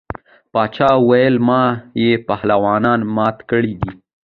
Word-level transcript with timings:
باچا 0.53 0.89
ویل 1.07 1.35
ما 1.47 1.63
یې 2.01 2.11
پهلوانان 2.27 2.99
مات 3.15 3.37
کړي 3.49 3.73
دي. 3.81 3.91